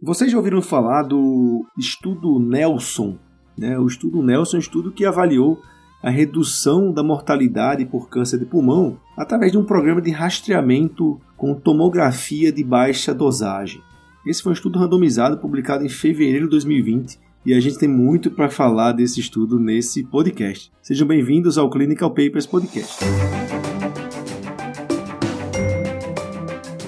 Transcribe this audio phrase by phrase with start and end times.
[0.00, 3.18] Vocês já ouviram falar do estudo Nelson?
[3.58, 3.76] Né?
[3.76, 5.60] O estudo Nelson é um estudo que avaliou
[6.00, 11.52] a redução da mortalidade por câncer de pulmão através de um programa de rastreamento com
[11.52, 13.82] tomografia de baixa dosagem.
[14.24, 18.30] Esse foi um estudo randomizado publicado em fevereiro de 2020 e a gente tem muito
[18.30, 20.70] para falar desse estudo nesse podcast.
[20.80, 23.04] Sejam bem-vindos ao Clinical Papers Podcast.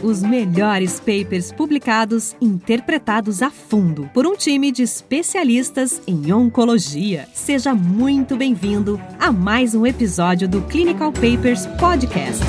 [0.03, 7.29] Os melhores papers publicados, interpretados a fundo por um time de especialistas em oncologia.
[7.35, 12.47] Seja muito bem-vindo a mais um episódio do Clinical Papers Podcast.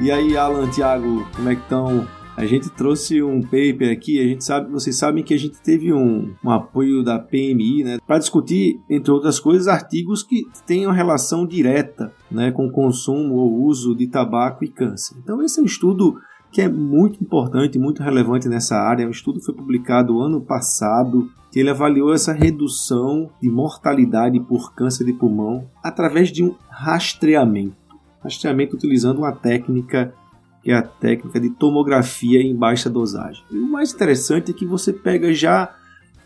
[0.00, 2.21] E aí, Alan, Thiago, como é que estão?
[2.36, 5.92] A gente trouxe um paper aqui, a gente sabe, vocês sabem que a gente teve
[5.92, 11.46] um, um apoio da PMI, né, para discutir, entre outras coisas, artigos que tenham relação
[11.46, 15.16] direta, né, com o consumo ou uso de tabaco e câncer.
[15.22, 16.18] Então esse é um estudo
[16.50, 19.04] que é muito importante, muito relevante nessa área.
[19.04, 24.74] É um estudo foi publicado ano passado, que ele avaliou essa redução de mortalidade por
[24.74, 27.76] câncer de pulmão através de um rastreamento.
[28.22, 30.14] Rastreamento utilizando uma técnica
[30.62, 33.42] que é a técnica de tomografia em baixa dosagem.
[33.50, 35.74] E o mais interessante é que você pega já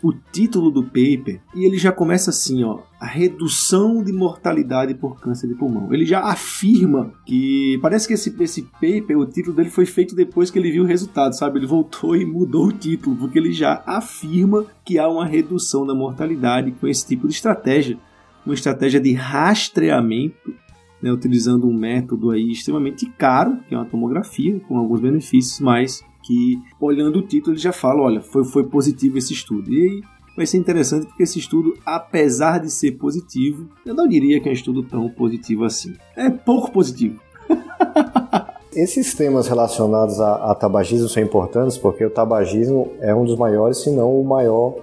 [0.01, 5.19] o título do paper e ele já começa assim, ó, a redução de mortalidade por
[5.19, 5.91] câncer de pulmão.
[5.93, 10.51] Ele já afirma que parece que esse, esse paper, o título dele foi feito depois
[10.51, 11.59] que ele viu o resultado, sabe?
[11.59, 15.95] Ele voltou e mudou o título porque ele já afirma que há uma redução da
[15.95, 17.97] mortalidade com esse tipo de estratégia,
[18.45, 20.53] uma estratégia de rastreamento
[21.01, 26.03] né, utilizando um método aí extremamente caro, que é uma tomografia, com alguns benefícios, mas
[26.23, 29.71] que, olhando o título, ele já fala, olha, foi, foi positivo esse estudo.
[29.71, 30.01] E aí
[30.35, 34.51] vai ser interessante porque esse estudo, apesar de ser positivo, eu não diria que é
[34.51, 35.95] um estudo tão positivo assim.
[36.15, 37.19] É pouco positivo.
[38.73, 43.77] Esses temas relacionados a, a, tabagismo são importantes porque o tabagismo é um dos maiores,
[43.79, 44.75] se não o maior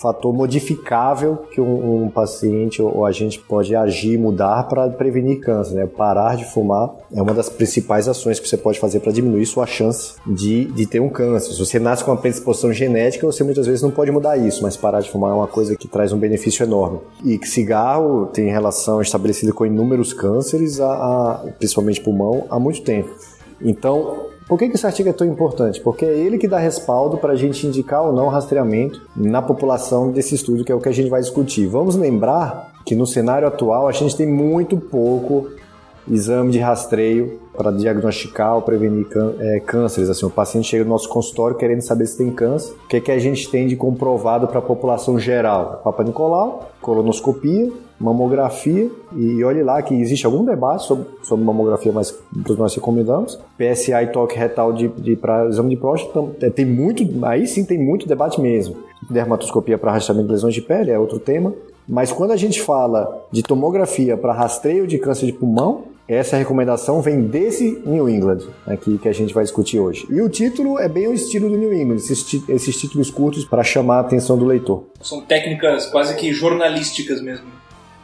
[0.00, 5.74] fator modificável que um, um paciente ou a gente pode agir, mudar para prevenir câncer.
[5.74, 5.86] Né?
[5.86, 9.66] Parar de fumar é uma das principais ações que você pode fazer para diminuir sua
[9.66, 11.52] chance de, de ter um câncer.
[11.52, 14.76] Se você nasce com uma predisposição genética, você muitas vezes não pode mudar isso, mas
[14.76, 17.00] parar de fumar é uma coisa que traz um benefício enorme.
[17.24, 22.82] E que cigarro tem relação estabelecida com inúmeros cânceres, a, a, principalmente pulmão, há muito
[22.82, 23.10] tempo.
[23.62, 25.80] Então, por que, que esse artigo é tão importante?
[25.80, 30.10] Porque é ele que dá respaldo para a gente indicar ou não rastreamento na população
[30.10, 31.68] desse estudo, que é o que a gente vai discutir.
[31.68, 35.46] Vamos lembrar que no cenário atual a gente tem muito pouco
[36.10, 39.06] exame de rastreio para diagnosticar ou prevenir
[39.38, 40.10] é, cânceres.
[40.10, 42.74] Assim, o paciente chega no nosso consultório querendo saber se tem câncer.
[42.86, 45.80] O que, que a gente tem de comprovado para a população geral?
[45.84, 52.18] Papa Nicolau, colonoscopia, mamografia e olhe lá que existe algum debate sobre, sobre mamografia, mas
[52.56, 53.38] nós recomendamos.
[53.58, 57.46] PSA e toque retal de, de para exame de próstata, então, é, tem muito, aí
[57.46, 58.76] sim tem muito debate mesmo.
[59.08, 61.52] Dermatoscopia para rastreamento de lesões de pele é outro tema.
[61.86, 67.00] Mas quando a gente fala de tomografia para rastreio de câncer de pulmão, essa recomendação
[67.00, 70.06] vem desse New England, aqui que a gente vai discutir hoje.
[70.10, 73.62] E o título é bem o estilo do New England, esses, esses títulos curtos para
[73.62, 74.84] chamar a atenção do leitor.
[75.00, 77.46] São técnicas quase que jornalísticas mesmo.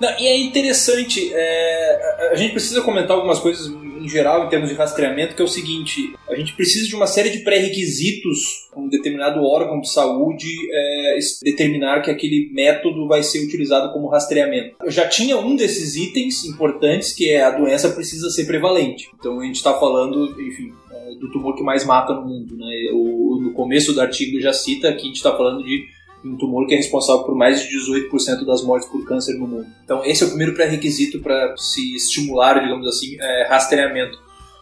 [0.01, 4.69] Não, e é interessante, é, a gente precisa comentar algumas coisas em geral em termos
[4.69, 8.89] de rastreamento, que é o seguinte: a gente precisa de uma série de pré-requisitos um
[8.89, 14.77] determinado órgão de saúde é, determinar que aquele método vai ser utilizado como rastreamento.
[14.85, 19.09] Eu já tinha um desses itens importantes, que é a doença precisa ser prevalente.
[19.19, 22.57] Então a gente está falando, enfim, é, do tumor que mais mata no mundo.
[22.57, 22.91] Né?
[22.93, 25.96] O, no começo do artigo já cita que a gente está falando de
[26.27, 29.67] um tumor que é responsável por mais de 18% das mortes por câncer no mundo.
[29.85, 34.19] Então, esse é o primeiro pré-requisito para se estimular, digamos assim, é, rastreamento.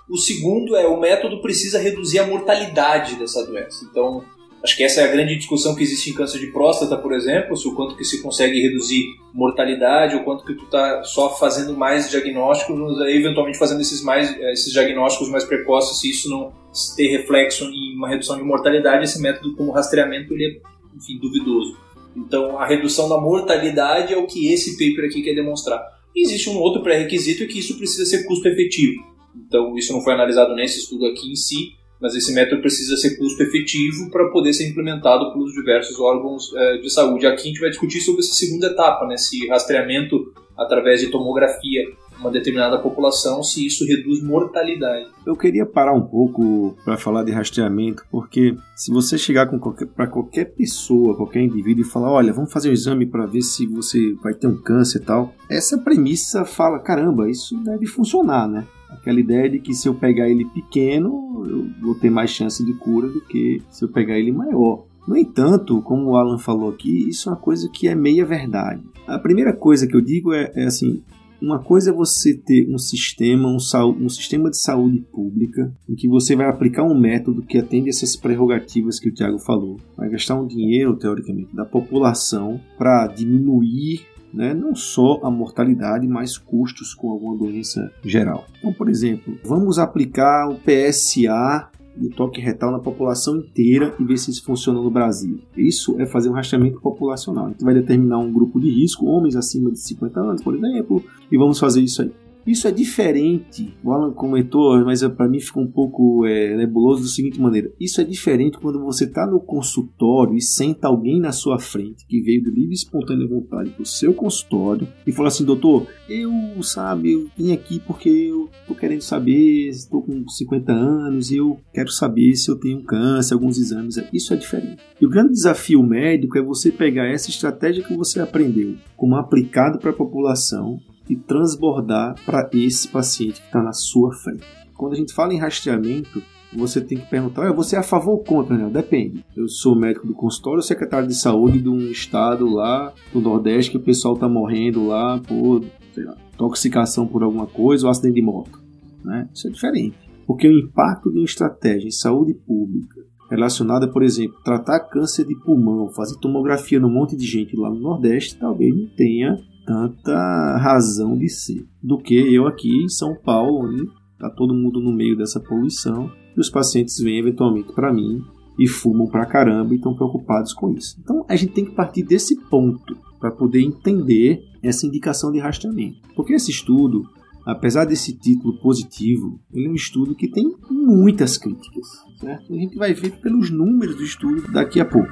[0.09, 3.87] O segundo é o método precisa reduzir a mortalidade dessa doença.
[3.91, 4.23] Então,
[4.63, 7.57] acho que essa é a grande discussão que existe em câncer de próstata, por exemplo,
[7.57, 11.75] se o quanto que se consegue reduzir mortalidade, o quanto que tu está só fazendo
[11.75, 16.53] mais diagnósticos, eventualmente fazendo esses mais esses diagnósticos mais precoces, se isso não
[16.97, 21.77] ter reflexo em uma redução de mortalidade, esse método como rastreamento ele é enfim, duvidoso.
[22.17, 25.83] Então, a redução da mortalidade é o que esse paper aqui quer demonstrar.
[26.15, 29.03] E existe um outro pré-requisito é que isso precisa ser custo-efetivo.
[29.35, 33.17] Então, isso não foi analisado nesse estudo aqui em si, mas esse método precisa ser
[33.17, 37.27] custo-efetivo para poder ser implementado pelos diversos órgãos é, de saúde.
[37.27, 41.83] Aqui a gente vai discutir sobre essa segunda etapa, né, esse rastreamento através de tomografia
[42.25, 45.07] uma determinada população se isso reduz mortalidade.
[45.27, 49.47] Eu queria parar um pouco para falar de rastreamento, porque se você chegar
[49.95, 53.67] para qualquer pessoa, qualquer indivíduo e falar, olha, vamos fazer um exame para ver se
[53.67, 58.67] você vai ter um câncer e tal, essa premissa fala, caramba, isso deve funcionar, né?
[58.89, 62.73] Aquela ideia de que se eu pegar ele pequeno, eu vou ter mais chance de
[62.75, 64.85] cura do que se eu pegar ele maior.
[65.07, 68.83] No entanto, como o Alan falou aqui, isso é uma coisa que é meia verdade.
[69.07, 71.03] A primeira coisa que eu digo é, é assim:
[71.41, 76.09] uma coisa é você ter um sistema, um, um, sistema de saúde pública, em que
[76.09, 79.79] você vai aplicar um método que atende essas prerrogativas que o Tiago falou.
[79.97, 86.37] Vai gastar um dinheiro, teoricamente, da população para diminuir né, não só a mortalidade, mas
[86.37, 88.47] custos com alguma doença geral.
[88.59, 94.17] Então, por exemplo, vamos aplicar o PSA do toque retal na população inteira e ver
[94.17, 95.41] se isso funciona no Brasil.
[95.57, 97.47] Isso é fazer um rastreamento populacional.
[97.47, 101.05] A gente vai determinar um grupo de risco, homens acima de 50 anos, por exemplo,
[101.31, 102.11] e vamos fazer isso aí.
[102.47, 107.09] Isso é diferente, o Alan comentou, mas para mim fica um pouco é, nebuloso da
[107.09, 111.59] seguinte maneira: isso é diferente quando você está no consultório e senta alguém na sua
[111.59, 115.45] frente que veio de livre e espontânea vontade para o seu consultório e fala assim,
[115.45, 116.31] doutor, eu,
[116.63, 121.59] sabe, eu vim aqui porque eu tô querendo saber, estou com 50 anos e eu
[121.73, 123.97] quero saber se eu tenho câncer, alguns exames.
[124.13, 124.83] Isso é diferente.
[125.01, 129.79] E o grande desafio médico é você pegar essa estratégia que você aprendeu como aplicado
[129.79, 130.79] para a população
[131.09, 134.45] e transbordar para esse paciente que está na sua frente.
[134.75, 136.23] Quando a gente fala em rastreamento,
[136.53, 138.57] você tem que perguntar: você é a favor ou contra?
[138.57, 138.69] Né?
[138.71, 139.25] Depende.
[139.37, 143.77] Eu sou médico do consultório, secretário de saúde de um estado lá do Nordeste que
[143.77, 148.23] o pessoal está morrendo lá por sei lá, intoxicação por alguma coisa ou acidente de
[148.23, 148.61] moto.
[149.05, 149.29] Né?
[149.33, 149.97] Isso é diferente.
[150.27, 153.04] Porque o impacto de uma estratégia em saúde pública
[153.35, 157.81] relacionada, por exemplo, tratar câncer de pulmão, fazer tomografia num monte de gente lá no
[157.81, 163.67] Nordeste, talvez não tenha tanta razão de ser do que eu aqui em São Paulo,
[163.67, 163.83] onde
[164.13, 168.23] está todo mundo no meio dessa poluição e os pacientes vêm eventualmente para mim
[168.59, 170.97] e fumam pra caramba e estão preocupados com isso.
[171.03, 175.97] Então a gente tem que partir desse ponto para poder entender essa indicação de rastreamento.
[176.15, 177.05] Porque esse estudo,
[177.45, 181.87] apesar desse título positivo, ele é um estudo que tem muitas críticas.
[182.19, 182.53] Certo?
[182.53, 185.11] A gente vai ver pelos números do estudo daqui a pouco.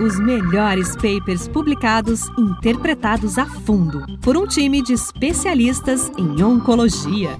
[0.00, 7.36] Os melhores papers publicados interpretados a fundo por um time de especialistas em oncologia.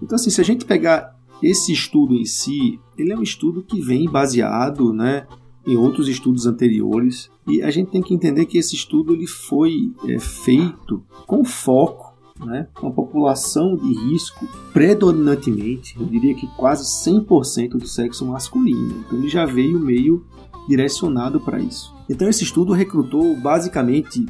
[0.00, 3.80] Então, assim, se a gente pegar esse estudo em si, ele é um estudo que
[3.80, 5.26] vem baseado né,
[5.68, 9.92] em outros estudos anteriores e a gente tem que entender que esse estudo ele foi
[10.06, 17.70] é, feito com foco né, uma população de risco predominantemente, eu diria que quase 100%
[17.72, 19.04] do sexo masculino.
[19.04, 20.24] Então ele já veio meio
[20.66, 21.94] direcionado para isso.
[22.08, 24.24] Então esse estudo recrutou basicamente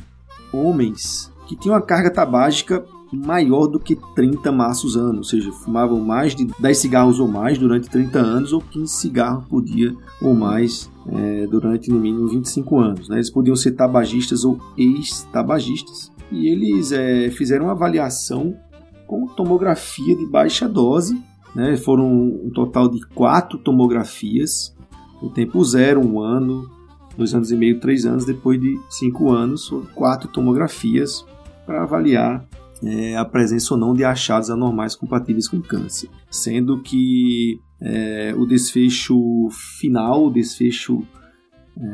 [0.52, 2.84] homens que tinham uma carga tabágica
[3.16, 7.58] maior do que 30 maços ano, ou seja, fumavam mais de 10 cigarros ou mais
[7.58, 12.78] durante 30 anos ou 15 cigarros por dia ou mais é, durante no mínimo 25
[12.78, 13.08] anos.
[13.08, 13.16] Né?
[13.16, 18.54] Eles podiam ser tabagistas ou ex-tabagistas e eles é, fizeram uma avaliação
[19.06, 21.18] com tomografia de baixa dose.
[21.54, 21.76] Né?
[21.76, 24.76] Foram um total de quatro tomografias
[25.20, 26.70] o tempo zero, um ano,
[27.16, 31.24] dois anos e meio, três anos, depois de cinco anos, quatro tomografias
[31.66, 32.44] para avaliar
[32.82, 36.08] é, a presença ou não de achados anormais compatíveis com câncer.
[36.30, 39.48] Sendo que é, o desfecho
[39.78, 41.02] final, o desfecho,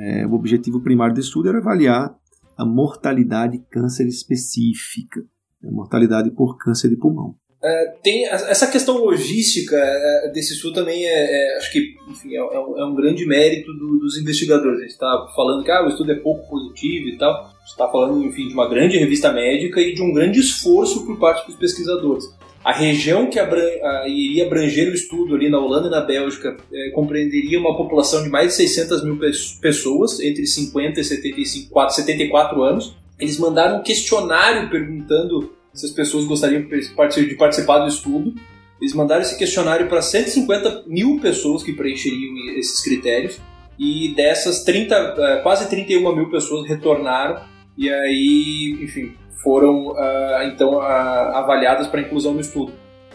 [0.00, 2.14] é, o objetivo primário do estudo era avaliar
[2.56, 5.24] a mortalidade câncer específica,
[5.62, 7.36] a mortalidade por câncer de pulmão.
[7.66, 12.36] É, tem essa questão logística é, desse estudo também é, é acho que enfim, é,
[12.36, 14.80] é, um, é, grande mérito do, dos investigadores.
[14.80, 17.50] A gente está falando que ah, o estudo é pouco positivo e tal.
[17.66, 21.46] está falando enfim, de uma grande revista médica e de um grande esforço por parte
[21.46, 22.26] dos pesquisadores.
[22.62, 26.58] A região que abran a, iria abranger o estudo ali na Holanda e na Bélgica
[26.92, 29.18] compreenderia uma população de mais de 600 mil
[29.62, 32.94] pessoas entre 50 e 75, 74 anos.
[33.18, 38.34] Eles mandaram um questionário perguntando se as pessoas gostariam de participar do estudo.
[38.80, 43.40] Eles mandaram esse questionário para 150 mil pessoas que preencheriam esses critérios
[43.78, 47.42] e dessas 30, eh, quase 31 mil pessoas retornaram
[47.76, 52.72] e aí, enfim, foram uh, então avaliadas para inclusão no estudo.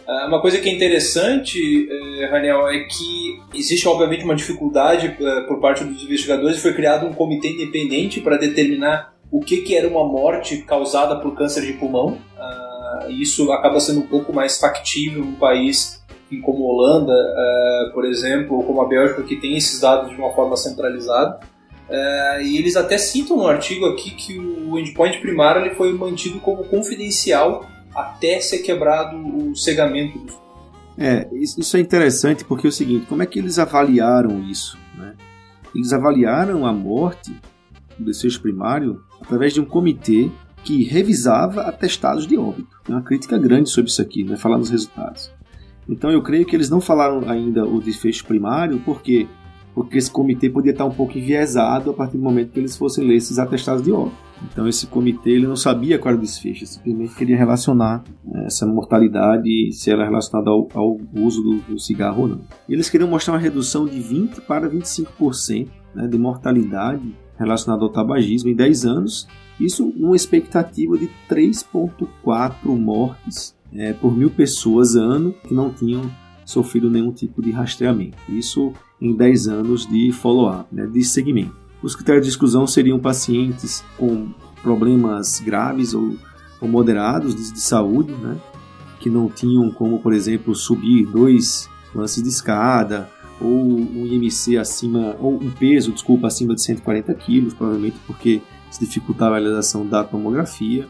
[0.08, 5.16] Uh, uma coisa que é interessante, uh, Raniel, é que existe obviamente uma dificuldade
[5.48, 6.62] por parte dos investigadores.
[6.62, 11.36] Foi criado um comitê independente para determinar o que, que era uma morte causada por
[11.36, 12.18] câncer de pulmão.
[12.38, 16.00] Uh, isso acaba sendo um pouco mais factível num país
[16.44, 20.16] como a Holanda, uh, por exemplo, ou como a Bélgica, que tem esses dados de
[20.16, 21.40] uma forma centralizada.
[21.90, 26.40] Uh, e eles até citam no artigo aqui que o endpoint primário ele foi mantido
[26.40, 30.40] como confidencial até ser quebrado o cegamento.
[30.96, 34.78] É, isso é interessante porque é o seguinte, como é que eles avaliaram isso?
[34.96, 35.16] Né?
[35.74, 37.34] Eles avaliaram a morte
[38.00, 40.32] do desfecho primário através de um comitê
[40.64, 42.76] que revisava atestados de óbito.
[42.84, 45.32] Tem uma crítica grande sobre isso aqui, vai falar nos resultados.
[45.88, 49.28] Então eu creio que eles não falaram ainda o desfecho primário, porque
[49.74, 53.08] porque esse comitê podia estar um pouco enviesado a partir do momento que eles fossem
[53.08, 54.18] ler esses atestados de óbito.
[54.52, 58.66] Então esse comitê ele não sabia qual era o desfecho, simplesmente queria relacionar né, essa
[58.66, 62.42] mortalidade se era relacionada ao, ao uso do, do, cigarro ou não.
[62.68, 68.50] Eles queriam mostrar uma redução de 20 para 25% né, de mortalidade relacionada ao tabagismo
[68.50, 69.28] em 10 anos,
[69.60, 76.12] isso numa expectativa de 3,4 mortes é, por mil pessoas ano que não tinham
[76.46, 78.18] sofrido nenhum tipo de rastreamento.
[78.28, 81.56] Isso em 10 anos de follow-up, né, de segmento.
[81.82, 86.16] Os critérios de exclusão seriam pacientes com problemas graves ou,
[86.60, 88.38] ou moderados de, de saúde, né,
[89.00, 93.10] que não tinham como, por exemplo, subir dois lances de escada,
[93.42, 98.86] ou um IMC acima, ou um peso, desculpa, acima de 140 quilos, provavelmente porque se
[98.86, 100.88] dificultava a realização da tomografia.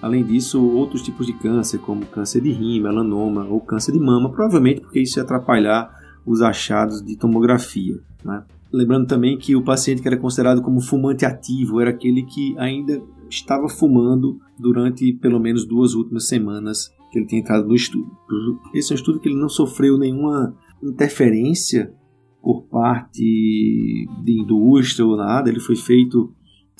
[0.00, 4.30] Além disso, outros tipos de câncer, como câncer de rim, melanoma ou câncer de mama,
[4.30, 5.94] provavelmente porque isso ia atrapalhar
[6.24, 8.00] os achados de tomografia.
[8.24, 8.42] Né?
[8.72, 13.02] Lembrando também que o paciente que era considerado como fumante ativo era aquele que ainda
[13.28, 18.10] estava fumando durante pelo menos duas últimas semanas que ele tinha entrado no estudo.
[18.72, 21.92] Esse é um estudo que ele não sofreu nenhuma interferência
[22.42, 23.22] por parte
[24.24, 26.32] de indústria ou nada, ele foi feito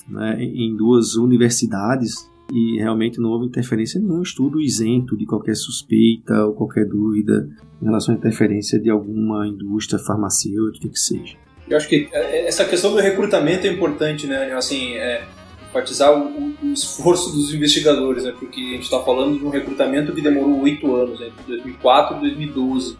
[0.07, 6.45] né, em duas universidades e realmente não houve interferência nenhum estudo isento de qualquer suspeita
[6.45, 7.47] ou qualquer dúvida
[7.81, 11.37] em relação à interferência de alguma indústria farmacêutica que seja.
[11.69, 14.51] Eu acho que é, essa questão do recrutamento é importante, né?
[14.53, 15.23] Assim, é,
[15.69, 18.33] enfatizar o, o, esforço dos investigadores, né?
[18.37, 22.19] Porque a gente está falando de um recrutamento que demorou oito anos, entre 2004 e
[22.19, 22.97] 2012.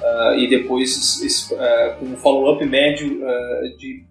[0.00, 4.04] Uh, e depois uh, com um follow-up médio uh, de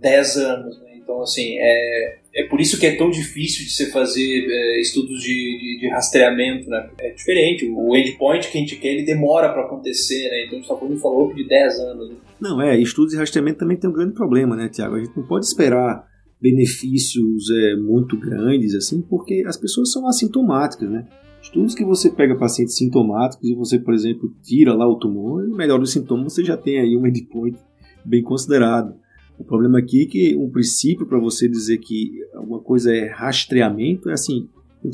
[0.00, 0.78] 10 anos.
[0.80, 0.92] Né?
[1.02, 5.22] Então, assim, é, é por isso que é tão difícil de se fazer é, estudos
[5.22, 6.88] de, de, de, rastreamento, né?
[7.00, 10.44] É diferente, o endpoint que a gente quer, ele demora para acontecer, né?
[10.44, 12.10] Então a gente está falando de follow-up de 10 anos.
[12.10, 12.16] Né?
[12.40, 14.94] Não, é, estudos de rastreamento também tem um grande problema, né, Tiago?
[14.94, 16.06] A gente não pode esperar
[16.40, 21.06] benefícios é, muito grandes, assim, porque as pessoas são assintomáticas, né?
[21.52, 25.82] Estudos que você pega pacientes sintomáticos e você, por exemplo, tira lá o tumor, melhora
[25.82, 27.58] os sintomas, você já tem aí um endpoint
[28.02, 28.94] bem considerado.
[29.38, 34.08] O problema aqui é que um princípio para você dizer que alguma coisa é rastreamento
[34.08, 34.48] é assim,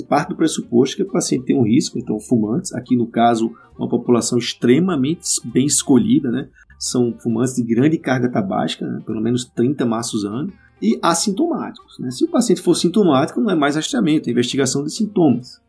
[0.08, 3.88] parte do pressuposto que o paciente tem um risco, então fumantes, aqui no caso uma
[3.88, 6.48] população extremamente bem escolhida, né?
[6.76, 9.00] são fumantes de grande carga tabágica, né?
[9.06, 12.00] pelo menos 30 maços ano, e assintomáticos.
[12.00, 12.10] Né?
[12.10, 15.60] Se o paciente for sintomático, não é mais rastreamento, é investigação de sintomas.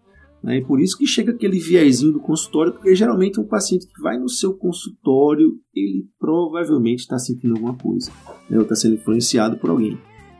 [0.43, 0.57] Né?
[0.57, 4.17] E por isso que chega aquele viezinho do consultório, porque geralmente um paciente que vai
[4.17, 8.11] no seu consultório, ele provavelmente está sentindo alguma coisa,
[8.49, 8.57] né?
[8.57, 9.97] ou está sendo influenciado por alguém.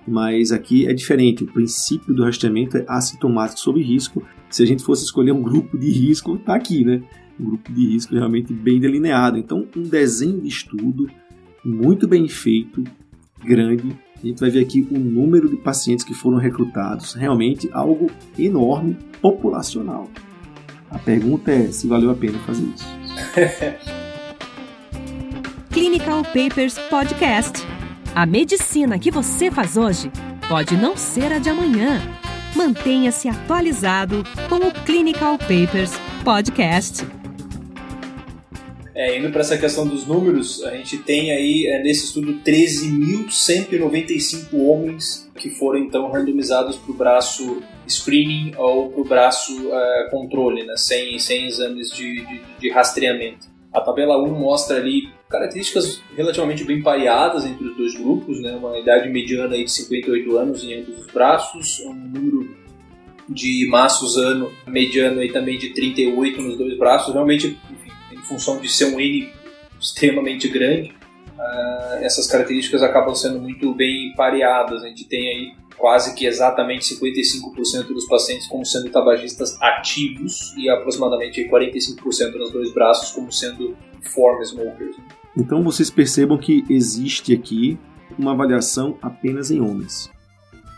[0.08, 4.26] Mas aqui é diferente, o princípio do rastreamento é assintomático sob risco.
[4.50, 7.04] Se a gente fosse escolher um grupo de risco, está aqui, né?
[7.40, 9.38] Um grupo de risco realmente bem delineado.
[9.38, 11.08] Então, um desenho de estudo
[11.64, 12.84] muito bem feito,
[13.44, 18.12] grande, a gente vai ver aqui o número de pacientes que foram recrutados, realmente algo
[18.38, 20.10] enorme, populacional.
[20.90, 22.86] A pergunta é se valeu a pena fazer isso.
[25.70, 27.66] Clinical Papers Podcast.
[28.16, 30.12] A medicina que você faz hoje
[30.48, 32.02] pode não ser a de amanhã.
[32.56, 37.19] Mantenha-se atualizado com o Clinical Papers Podcast.
[39.00, 44.54] É, indo para essa questão dos números, a gente tem aí é, nesse estudo 13.195
[44.56, 50.66] homens que foram então randomizados para o braço screening ou para o braço é, controle,
[50.66, 53.48] né, sem, sem exames de, de, de, rastreamento.
[53.72, 58.78] A tabela 1 mostra ali características relativamente bem pareadas entre os dois grupos, né, uma
[58.78, 62.54] idade mediana aí de 58 anos em ambos os braços, um número
[63.30, 67.58] de maços ano mediano aí também de 38 nos dois braços, realmente
[68.30, 69.30] função de ser um N
[69.82, 70.94] extremamente grande,
[71.38, 74.84] uh, essas características acabam sendo muito bem pareadas.
[74.84, 80.70] A gente tem aí quase que exatamente 55% dos pacientes como sendo tabagistas ativos e
[80.70, 84.98] aproximadamente 45% nos dois braços como sendo form smokers.
[85.36, 87.80] Então vocês percebam que existe aqui
[88.18, 90.12] uma avaliação apenas em homens.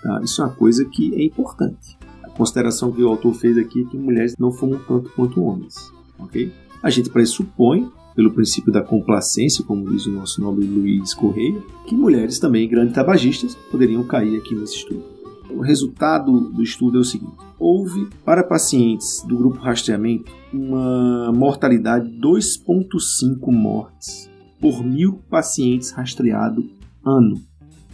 [0.04, 0.22] Tá?
[0.24, 1.98] Isso é uma coisa que é importante.
[2.24, 5.92] A consideração que o autor fez aqui é que mulheres não fumam tanto quanto homens.
[6.20, 6.52] ok?
[6.82, 11.96] A gente pressupõe pelo princípio da complacência, como diz o nosso nobre Luiz Correia, que
[11.96, 15.04] mulheres também grandes tabagistas poderiam cair aqui nesse estudo.
[15.50, 22.10] O resultado do estudo é o seguinte: houve para pacientes do grupo rastreamento uma mortalidade
[22.10, 26.66] de 2,5 mortes por mil pacientes rastreados
[27.04, 27.42] ano,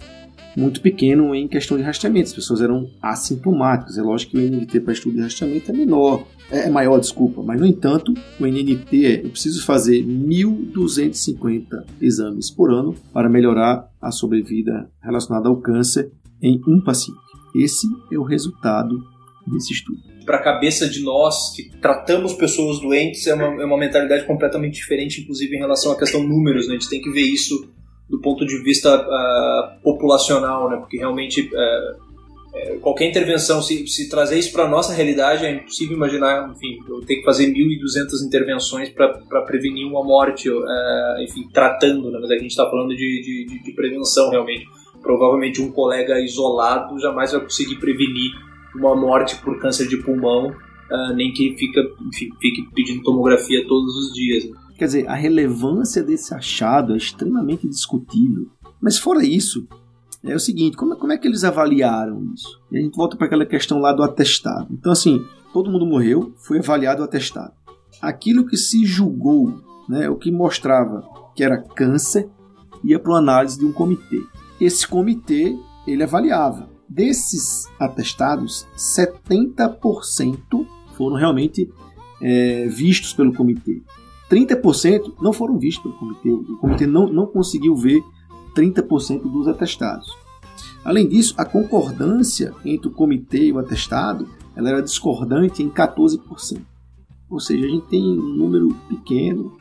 [0.55, 2.29] muito pequeno em questão de rastreamento.
[2.29, 3.97] As pessoas eram assintomáticas.
[3.97, 7.59] É lógico que o NNT para estudo de rastreamento é menor, é maior, desculpa, mas
[7.59, 14.11] no entanto, o NNT é, eu preciso fazer 1.250 exames por ano para melhorar a
[14.11, 17.19] sobrevida relacionada ao câncer em um paciente.
[17.55, 19.01] Esse é o resultado
[19.47, 19.99] desse estudo.
[20.25, 24.75] Para a cabeça de nós que tratamos pessoas doentes, é uma, é uma mentalidade completamente
[24.75, 26.67] diferente, inclusive em relação à questão números.
[26.67, 26.75] Né?
[26.75, 27.69] A gente tem que ver isso
[28.09, 30.77] do ponto de vista uh, populacional, né?
[30.77, 32.11] porque realmente uh,
[32.81, 37.19] qualquer intervenção, se, se trazer isso para nossa realidade, é impossível imaginar, enfim, eu tenho
[37.19, 42.19] que fazer 1.200 intervenções para prevenir uma morte, é, enfim, tratando, né?
[42.21, 44.65] mas a gente está falando de, de, de, prevenção realmente.
[45.01, 48.31] Provavelmente um colega isolado jamais vai conseguir prevenir
[48.75, 50.53] uma morte por câncer de pulmão,
[50.91, 54.45] é, nem que fica, enfim, fique pedindo tomografia todos os dias.
[54.49, 54.57] Né?
[54.81, 58.47] Quer dizer, a relevância desse achado é extremamente discutível.
[58.81, 59.67] Mas fora isso,
[60.23, 62.59] é o seguinte, como, como é que eles avaliaram isso?
[62.71, 64.69] E a gente volta para aquela questão lá do atestado.
[64.71, 67.53] Então, assim, todo mundo morreu, foi avaliado o atestado.
[68.01, 69.53] Aquilo que se julgou,
[69.87, 72.27] né, o que mostrava que era câncer,
[72.83, 74.23] ia para uma análise de um comitê.
[74.59, 76.67] Esse comitê, ele avaliava.
[76.89, 80.65] Desses atestados, 70%
[80.97, 81.71] foram realmente
[82.19, 83.83] é, vistos pelo comitê.
[84.31, 86.31] 30% não foram vistos pelo comitê.
[86.31, 88.01] O comitê não, não conseguiu ver
[88.55, 90.09] 30% dos atestados.
[90.83, 96.61] Além disso, a concordância entre o comitê e o atestado ela era discordante em 14%.
[97.29, 99.57] Ou seja, a gente tem um número pequeno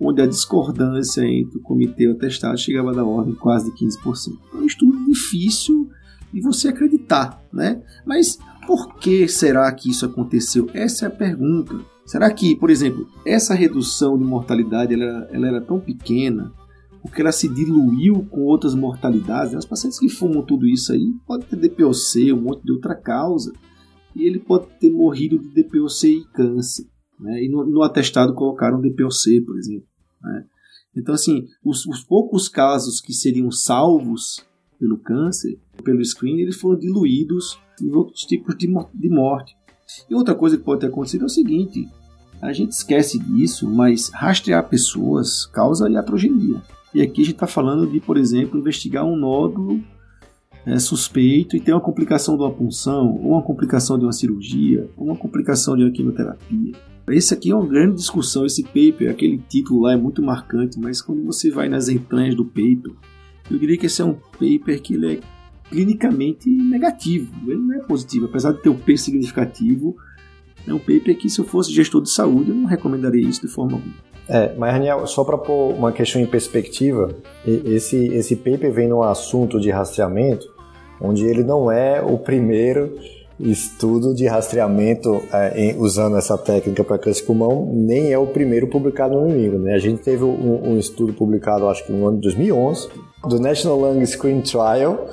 [0.00, 4.38] onde a discordância entre o comitê e o atestado chegava da ordem quase de 15%.
[4.54, 5.90] É um estudo difícil
[6.32, 7.82] de você acreditar, né?
[8.06, 10.70] Mas por que será que isso aconteceu?
[10.72, 11.80] Essa é a pergunta.
[12.10, 16.52] Será que, por exemplo, essa redução de mortalidade ela, ela era tão pequena
[17.00, 19.54] porque ela se diluiu com outras mortalidades.
[19.54, 23.52] Os pacientes que fumam tudo isso aí podem ter DPOC, um monte de outra causa,
[24.16, 26.84] e ele pode ter morrido de DPOC e câncer.
[27.20, 27.44] Né?
[27.44, 29.86] E no, no, atestado colocaram DPOC, por exemplo.
[30.20, 30.44] Né?
[30.96, 34.44] Então, assim, os, os, poucos casos que seriam salvos
[34.80, 39.54] pelo câncer, pelo screening, eles foram diluídos em outros tipos de, de morte.
[40.08, 41.88] E outra coisa que pode ter acontecido é o seguinte:
[42.40, 46.62] a gente esquece disso, mas rastrear pessoas causa iatrogenia.
[46.94, 49.80] E aqui a gente está falando de, por exemplo, investigar um nódulo
[50.66, 54.88] é, suspeito e ter uma complicação de uma punção, ou uma complicação de uma cirurgia,
[54.96, 56.72] ou uma complicação de uma quimioterapia.
[57.08, 61.02] Esse aqui é uma grande discussão, esse paper, aquele título lá é muito marcante, mas
[61.02, 62.92] quando você vai nas entranhas do paper,
[63.50, 65.20] eu diria que esse é um paper que ele é
[65.68, 69.96] clinicamente negativo, ele não é positivo, apesar de ter um P significativo,
[70.66, 73.48] é um paper que se eu fosse gestor de saúde eu não recomendaria isso de
[73.48, 73.94] forma alguma.
[74.28, 77.10] É, mas Raniel, só para pôr uma questão em perspectiva,
[77.44, 80.46] esse, esse paper vem num assunto de rastreamento,
[81.00, 82.96] onde ele não é o primeiro
[83.40, 88.68] estudo de rastreamento é, em, usando essa técnica para câncer pulmão, nem é o primeiro
[88.68, 89.58] publicado no inimigo.
[89.58, 89.74] Né?
[89.74, 92.88] A gente teve um, um, estudo publicado, acho que no ano de 2011,
[93.26, 95.08] do National Lung Screen Trial,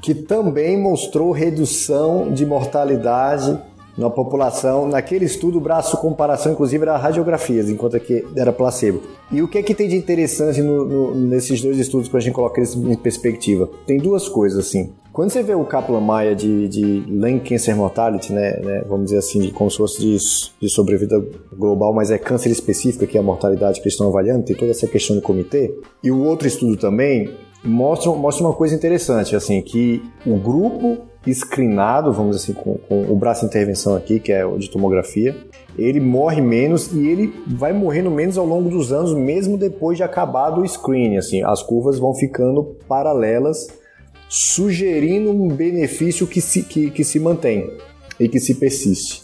[0.00, 3.58] que também mostrou redução de mortalidade
[3.96, 9.02] na população, naquele estudo, o braço comparação, inclusive, era radiografias, enquanto que era placebo.
[9.30, 12.24] E o que é que tem de interessante no, no, nesses dois estudos, quando a
[12.24, 13.68] gente coloca eles em perspectiva?
[13.86, 14.92] Tem duas coisas, assim.
[15.12, 19.50] Quando você vê o Kaplan-Meier de, de Lung Cancer Mortality, né, né, vamos dizer assim,
[19.50, 20.16] como se fosse de,
[20.58, 21.22] de sobrevida
[21.54, 24.70] global, mas é câncer específico, que é a mortalidade que eles estão avaliando, tem toda
[24.70, 25.74] essa questão de comitê.
[26.02, 27.30] E o outro estudo também
[27.62, 33.16] mostra, mostra uma coisa interessante, assim, que o grupo screenado, vamos assim, com, com, o
[33.16, 35.36] braço de intervenção aqui, que é o de tomografia,
[35.78, 40.02] ele morre menos e ele vai morrendo menos ao longo dos anos, mesmo depois de
[40.02, 41.16] acabado o screening.
[41.16, 43.68] Assim, as curvas vão ficando paralelas,
[44.28, 47.70] sugerindo um benefício que se, que, que se mantém
[48.18, 49.22] e que se persiste.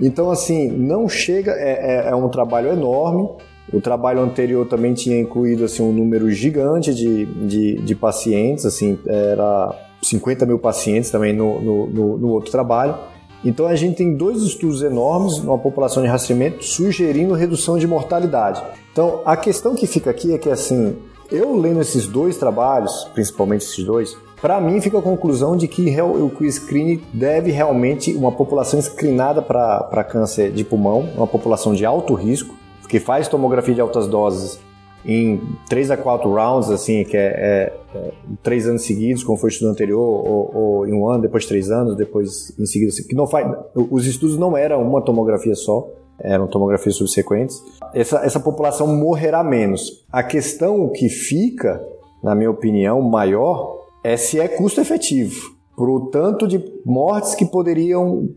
[0.00, 3.28] Então, assim, não chega, é, é, é um trabalho enorme.
[3.72, 8.98] O trabalho anterior também tinha incluído assim, um número gigante de, de, de pacientes, assim,
[9.06, 9.74] era
[10.06, 12.96] 50 mil pacientes também no, no, no, no outro trabalho.
[13.44, 18.62] Então a gente tem dois estudos enormes numa população de rastreamento sugerindo redução de mortalidade.
[18.92, 20.96] Então a questão que fica aqui é que assim,
[21.30, 25.94] eu lendo esses dois trabalhos, principalmente esses dois, para mim fica a conclusão de que
[26.00, 32.14] o screening deve realmente uma população screenada para câncer de pulmão, uma população de alto
[32.14, 32.54] risco,
[32.88, 34.58] que faz tomografia de altas doses
[35.04, 38.12] em 3 a 4 rounds, assim, que é, é, é
[38.42, 41.70] três anos seguidos, como foi o estudo anterior, ou, ou, em um ano, depois três
[41.70, 42.90] anos, depois em seguida.
[42.90, 45.88] Assim, que não faz, os estudos não eram uma tomografia só,
[46.18, 47.62] eram tomografias subsequentes.
[47.92, 50.04] Essa, essa população morrerá menos.
[50.10, 51.84] A questão que fica,
[52.22, 55.54] na minha opinião, maior é se é custo efetivo.
[55.76, 58.28] Pro tanto de mortes que poderiam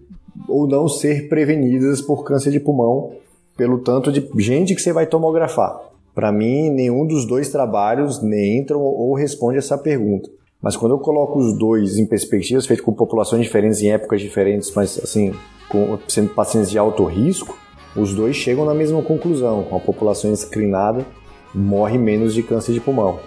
[0.48, 3.12] ou não ser prevenidas por câncer de pulmão,
[3.56, 5.88] pelo tanto de gente que você vai tomografar.
[6.18, 10.28] Para mim, nenhum dos dois trabalhos nem entram ou responde essa pergunta.
[10.60, 14.72] Mas quando eu coloco os dois em perspectivas, feitos com populações diferentes em épocas diferentes,
[14.76, 15.32] mas assim,
[15.70, 17.56] com, sendo pacientes de alto risco,
[17.96, 19.68] os dois chegam na mesma conclusão.
[19.72, 21.06] A população screenada,
[21.54, 23.20] morre menos de câncer de pulmão.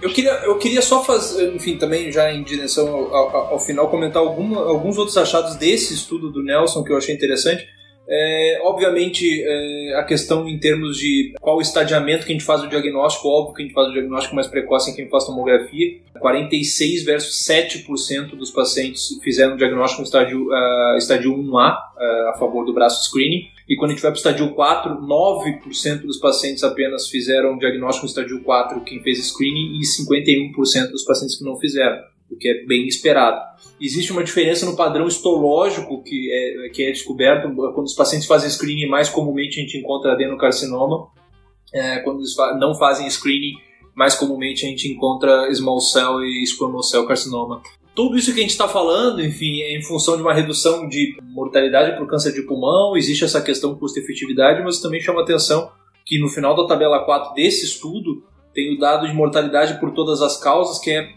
[0.00, 3.90] Eu queria, eu queria só fazer, enfim, também já em direção ao, ao, ao final,
[3.90, 7.68] comentar alguns outros achados desse estudo do Nelson que eu achei interessante.
[8.10, 12.66] É, obviamente, é, a questão em termos de qual estadiamento que a gente faz o
[12.66, 15.98] diagnóstico, óbvio que a gente faz o diagnóstico mais precoce em quem faz tomografia.
[16.18, 22.36] 46 versus 7% dos pacientes fizeram o diagnóstico no estádio, uh, estádio 1A, uh, a
[22.38, 23.46] favor do braço screening.
[23.68, 27.58] E quando a gente vai para o estádio 4, 9% dos pacientes apenas fizeram o
[27.58, 31.98] diagnóstico no estádio 4, quem fez screening, e 51% dos pacientes que não fizeram
[32.30, 33.40] o que é bem esperado.
[33.80, 38.50] Existe uma diferença no padrão histológico que é, que é descoberto quando os pacientes fazem
[38.50, 41.08] screening, mais comumente a gente encontra adenocarcinoma.
[41.72, 43.54] É, quando eles não fazem screening,
[43.94, 47.60] mais comumente a gente encontra small cell e squamous cell carcinoma.
[47.94, 51.18] Tudo isso que a gente está falando, enfim, é em função de uma redução de
[51.20, 55.68] mortalidade por câncer de pulmão, existe essa questão custo-efetividade, mas também chama atenção
[56.06, 58.22] que no final da tabela 4 desse estudo
[58.54, 61.08] tem o dado de mortalidade por todas as causas, que é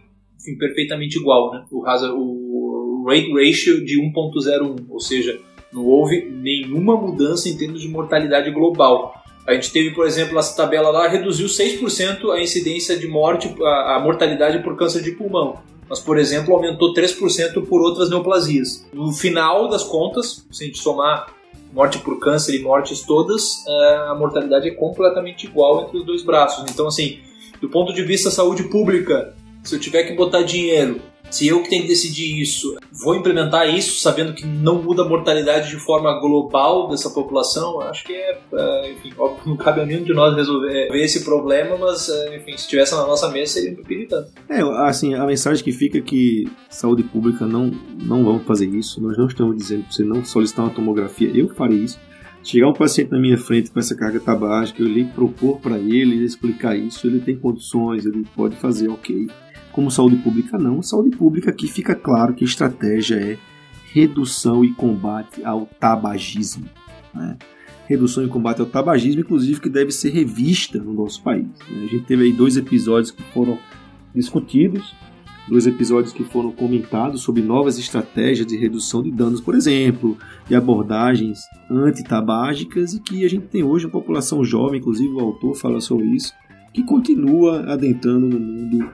[0.41, 1.63] enfim, perfeitamente igual, né?
[1.71, 5.39] O, hazard, o rate ratio de 1.01, ou seja,
[5.71, 9.13] não houve nenhuma mudança em termos de mortalidade global.
[9.47, 13.95] A gente teve, por exemplo, essa tabela lá, reduziu 6% a incidência de morte, a,
[13.95, 15.60] a, mortalidade por câncer de pulmão.
[15.89, 18.88] Mas, por exemplo, aumentou 3% por outras neoplasias.
[18.93, 21.34] No final das contas, se a gente somar
[21.73, 26.23] morte por câncer e mortes todas, é, a mortalidade é completamente igual entre os dois
[26.23, 26.69] braços.
[26.69, 27.19] Então, assim,
[27.60, 31.69] do ponto de vista saúde pública, se eu tiver que botar dinheiro, se eu que
[31.69, 36.19] tenho que decidir isso, vou implementar isso sabendo que não muda a mortalidade de forma
[36.19, 40.36] global dessa população, acho que é, é enfim, óbvio, não cabe a nenhum de nós
[40.36, 45.13] resolver esse problema, mas, é, enfim, se estivesse na nossa mesa seria um É, assim,
[45.13, 47.71] a mensagem que fica é que saúde pública não,
[48.04, 51.47] não vamos fazer isso, nós não estamos dizendo para você não solicitar uma tomografia, eu
[51.47, 51.97] farei isso,
[52.43, 56.26] chegar um paciente na minha frente com essa carga tabágica, eu lhe propor para ele
[56.26, 59.30] explicar isso, ele tem condições, ele pode fazer, ok
[59.71, 60.81] como saúde pública não.
[60.81, 63.38] Saúde pública aqui fica claro que a estratégia é
[63.93, 66.65] redução e combate ao tabagismo.
[67.13, 67.38] Né?
[67.88, 71.47] Redução e combate ao tabagismo, inclusive, que deve ser revista no nosso país.
[71.69, 71.86] Né?
[71.86, 73.57] A gente teve aí dois episódios que foram
[74.15, 74.95] discutidos,
[75.49, 80.55] dois episódios que foram comentados sobre novas estratégias de redução de danos, por exemplo, de
[80.55, 85.81] abordagens antitabágicas e que a gente tem hoje uma população jovem, inclusive o autor fala
[85.81, 86.34] sobre isso,
[86.73, 88.89] que continua adentrando no mundo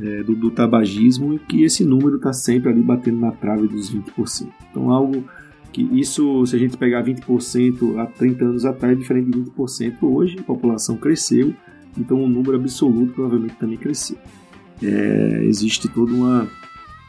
[0.00, 3.92] é, do, do, tabagismo e que esse número está sempre ali batendo na trave dos
[3.92, 4.48] 20%.
[4.70, 5.24] Então, algo
[5.72, 9.96] que isso, se a gente pegar 20% há 30 anos atrás, é diferente de 20%
[10.02, 11.54] hoje, a população cresceu,
[11.96, 14.16] então o número absoluto provavelmente também cresceu.
[14.82, 16.48] É, existe toda uma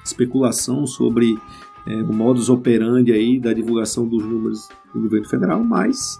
[0.04, 1.38] especulação sobre
[1.88, 6.20] é, o modus operandi aí da divulgação dos números do governo federal, mas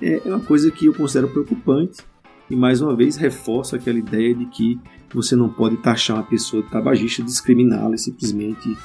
[0.00, 2.02] é, é uma coisa que eu considero preocupante
[2.50, 4.78] e mais uma vez reforça aquela ideia de que
[5.14, 8.76] você não pode taxar uma pessoa de tabagista, discriminá-la e simplesmente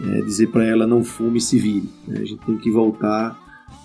[0.00, 1.88] é, dizer para ela não fume e se vire.
[2.06, 2.20] Né?
[2.20, 3.38] A gente tem que voltar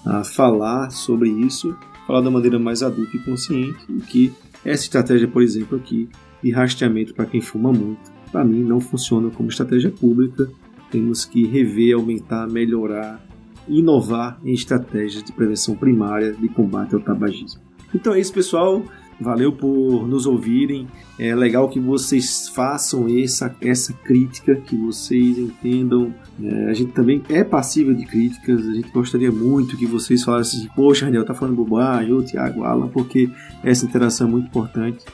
[0.05, 1.75] a falar sobre isso,
[2.05, 4.33] falar da maneira mais adulta e consciente, e que
[4.65, 6.09] essa estratégia, por exemplo, aqui
[6.43, 10.49] de rastreamento para quem fuma muito, para mim não funciona como estratégia pública.
[10.91, 13.23] Temos que rever, aumentar, melhorar,
[13.67, 17.61] inovar em estratégias de prevenção primária de combate ao tabagismo.
[17.93, 18.83] Então é isso, pessoal.
[19.19, 20.87] Valeu por nos ouvirem.
[21.17, 26.13] É legal que vocês façam essa, essa crítica, que vocês entendam.
[26.41, 28.65] É, a gente também é passível de críticas.
[28.65, 32.63] A gente gostaria muito que vocês falassem assim, poxa, Daniel, tá falando bobagem, ou Tiago,
[32.63, 33.29] Alan, porque
[33.61, 35.05] essa interação é muito importante.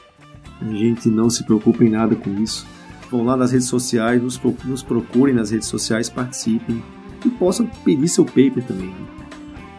[0.60, 2.64] A gente não se preocupa em nada com isso.
[3.10, 6.80] Vão lá nas redes sociais, nos, nos procurem nas redes sociais, participem
[7.24, 8.94] e possam pedir seu paper também.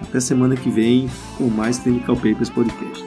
[0.02, 3.07] Até semana que vem com mais Clinical Papers Podcast.